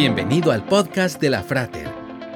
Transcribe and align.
Bienvenido 0.00 0.52
al 0.52 0.64
podcast 0.64 1.20
de 1.20 1.28
la 1.28 1.42
Frater, 1.42 1.88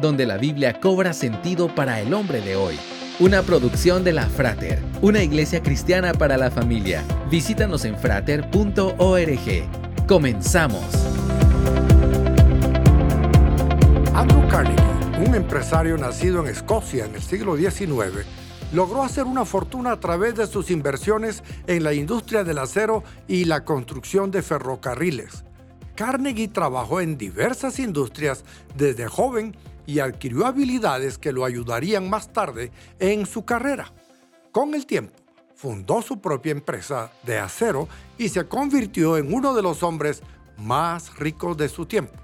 donde 0.00 0.26
la 0.26 0.38
Biblia 0.38 0.80
cobra 0.80 1.12
sentido 1.12 1.72
para 1.72 2.00
el 2.00 2.12
hombre 2.12 2.40
de 2.40 2.56
hoy. 2.56 2.76
Una 3.20 3.42
producción 3.42 4.02
de 4.02 4.12
la 4.12 4.26
Frater, 4.26 4.82
una 5.02 5.22
iglesia 5.22 5.62
cristiana 5.62 6.14
para 6.14 6.36
la 6.36 6.50
familia. 6.50 7.04
Visítanos 7.30 7.84
en 7.84 7.96
frater.org. 7.96 9.68
Comenzamos. 10.08 10.84
Andrew 14.12 14.48
Carnegie, 14.48 15.24
un 15.24 15.36
empresario 15.36 15.96
nacido 15.96 16.40
en 16.40 16.48
Escocia 16.48 17.04
en 17.04 17.14
el 17.14 17.22
siglo 17.22 17.56
XIX, 17.56 18.26
logró 18.72 19.04
hacer 19.04 19.26
una 19.26 19.44
fortuna 19.44 19.92
a 19.92 20.00
través 20.00 20.34
de 20.34 20.48
sus 20.48 20.72
inversiones 20.72 21.44
en 21.68 21.84
la 21.84 21.94
industria 21.94 22.42
del 22.42 22.58
acero 22.58 23.04
y 23.28 23.44
la 23.44 23.64
construcción 23.64 24.32
de 24.32 24.42
ferrocarriles. 24.42 25.44
Carnegie 25.94 26.48
trabajó 26.48 27.00
en 27.00 27.16
diversas 27.16 27.78
industrias 27.78 28.44
desde 28.76 29.06
joven 29.06 29.56
y 29.86 30.00
adquirió 30.00 30.46
habilidades 30.46 31.18
que 31.18 31.32
lo 31.32 31.44
ayudarían 31.44 32.08
más 32.08 32.32
tarde 32.32 32.72
en 32.98 33.26
su 33.26 33.44
carrera. 33.44 33.92
Con 34.50 34.74
el 34.74 34.86
tiempo, 34.86 35.14
fundó 35.54 36.02
su 36.02 36.20
propia 36.20 36.52
empresa 36.52 37.12
de 37.24 37.38
acero 37.38 37.88
y 38.18 38.28
se 38.28 38.46
convirtió 38.46 39.16
en 39.16 39.32
uno 39.32 39.54
de 39.54 39.62
los 39.62 39.82
hombres 39.82 40.22
más 40.56 41.16
ricos 41.18 41.56
de 41.56 41.68
su 41.68 41.86
tiempo. 41.86 42.14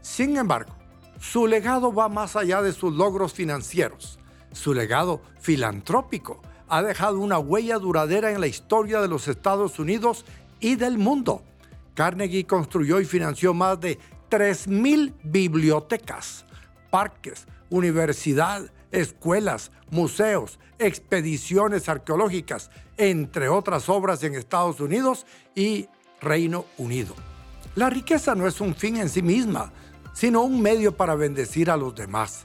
Sin 0.00 0.36
embargo, 0.36 0.74
su 1.20 1.46
legado 1.46 1.92
va 1.92 2.08
más 2.08 2.36
allá 2.36 2.62
de 2.62 2.72
sus 2.72 2.94
logros 2.94 3.32
financieros. 3.32 4.18
Su 4.52 4.74
legado 4.74 5.22
filantrópico 5.40 6.40
ha 6.68 6.82
dejado 6.82 7.18
una 7.18 7.38
huella 7.38 7.78
duradera 7.78 8.30
en 8.30 8.40
la 8.40 8.46
historia 8.46 9.00
de 9.00 9.08
los 9.08 9.28
Estados 9.28 9.78
Unidos 9.78 10.24
y 10.60 10.76
del 10.76 10.98
mundo. 10.98 11.42
Carnegie 11.94 12.44
construyó 12.44 13.00
y 13.00 13.04
financió 13.04 13.54
más 13.54 13.80
de 13.80 13.98
3.000 14.30 15.14
bibliotecas, 15.22 16.44
parques, 16.90 17.46
universidad, 17.70 18.70
escuelas, 18.90 19.70
museos, 19.90 20.58
expediciones 20.78 21.88
arqueológicas, 21.88 22.70
entre 22.96 23.48
otras 23.48 23.88
obras 23.88 24.22
en 24.22 24.34
Estados 24.34 24.80
Unidos 24.80 25.26
y 25.54 25.88
Reino 26.20 26.64
Unido. 26.78 27.14
La 27.74 27.90
riqueza 27.90 28.34
no 28.34 28.46
es 28.46 28.60
un 28.60 28.74
fin 28.74 28.96
en 28.96 29.08
sí 29.08 29.22
misma, 29.22 29.72
sino 30.12 30.42
un 30.42 30.60
medio 30.60 30.96
para 30.96 31.14
bendecir 31.16 31.70
a 31.70 31.76
los 31.76 31.94
demás. 31.94 32.44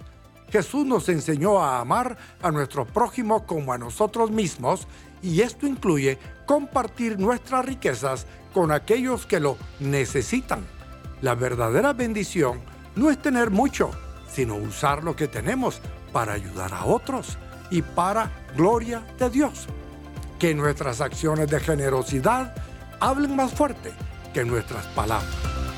Jesús 0.51 0.85
nos 0.85 1.09
enseñó 1.09 1.59
a 1.59 1.79
amar 1.79 2.17
a 2.41 2.51
nuestro 2.51 2.85
prójimo 2.85 3.45
como 3.45 3.73
a 3.73 3.77
nosotros 3.77 4.31
mismos 4.31 4.87
y 5.21 5.41
esto 5.41 5.67
incluye 5.67 6.17
compartir 6.45 7.19
nuestras 7.19 7.65
riquezas 7.65 8.25
con 8.53 8.71
aquellos 8.71 9.25
que 9.25 9.39
lo 9.39 9.57
necesitan. 9.79 10.65
La 11.21 11.35
verdadera 11.35 11.93
bendición 11.93 12.61
no 12.95 13.09
es 13.09 13.21
tener 13.21 13.51
mucho, 13.51 13.91
sino 14.31 14.55
usar 14.55 15.03
lo 15.03 15.15
que 15.15 15.27
tenemos 15.27 15.81
para 16.11 16.33
ayudar 16.33 16.73
a 16.73 16.85
otros 16.85 17.37
y 17.69 17.81
para 17.81 18.31
gloria 18.55 19.05
de 19.19 19.29
Dios. 19.29 19.67
Que 20.39 20.55
nuestras 20.55 21.01
acciones 21.01 21.49
de 21.49 21.59
generosidad 21.59 22.55
hablen 22.99 23.35
más 23.35 23.53
fuerte 23.53 23.91
que 24.33 24.45
nuestras 24.45 24.85
palabras. 24.87 25.58